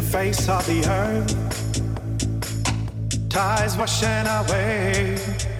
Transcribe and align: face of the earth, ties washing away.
face 0.00 0.48
of 0.48 0.64
the 0.66 0.84
earth, 0.88 1.34
ties 3.28 3.76
washing 3.76 4.26
away. 4.26 5.51